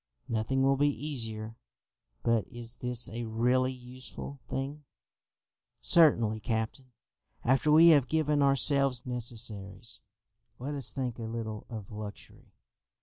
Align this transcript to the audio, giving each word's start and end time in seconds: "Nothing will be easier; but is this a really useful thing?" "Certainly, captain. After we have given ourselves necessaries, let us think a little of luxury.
"Nothing 0.27 0.63
will 0.63 0.77
be 0.77 0.89
easier; 0.89 1.57
but 2.23 2.47
is 2.47 2.77
this 2.77 3.07
a 3.07 3.25
really 3.25 3.71
useful 3.71 4.39
thing?" 4.49 4.83
"Certainly, 5.79 6.39
captain. 6.39 6.91
After 7.43 7.71
we 7.71 7.89
have 7.89 8.07
given 8.07 8.41
ourselves 8.41 9.05
necessaries, 9.05 10.01
let 10.57 10.73
us 10.73 10.91
think 10.91 11.19
a 11.19 11.25
little 11.25 11.67
of 11.69 11.91
luxury. 11.91 12.47